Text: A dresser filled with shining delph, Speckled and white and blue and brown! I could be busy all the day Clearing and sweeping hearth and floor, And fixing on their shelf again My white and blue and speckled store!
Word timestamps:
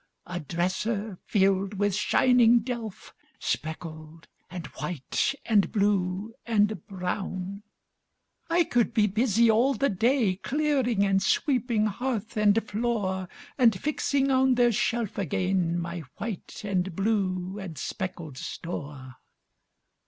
A 0.25 0.39
dresser 0.39 1.19
filled 1.27 1.75
with 1.75 1.93
shining 1.93 2.61
delph, 2.61 3.11
Speckled 3.37 4.27
and 4.49 4.65
white 4.81 5.35
and 5.45 5.71
blue 5.71 6.33
and 6.43 6.83
brown! 6.87 7.61
I 8.49 8.63
could 8.63 8.95
be 8.95 9.05
busy 9.05 9.51
all 9.51 9.75
the 9.75 9.89
day 9.89 10.37
Clearing 10.37 11.05
and 11.05 11.21
sweeping 11.21 11.85
hearth 11.85 12.35
and 12.35 12.67
floor, 12.67 13.29
And 13.59 13.79
fixing 13.79 14.31
on 14.31 14.55
their 14.55 14.71
shelf 14.71 15.19
again 15.19 15.77
My 15.77 15.99
white 16.17 16.63
and 16.65 16.95
blue 16.95 17.59
and 17.59 17.77
speckled 17.77 18.39
store! 18.39 19.17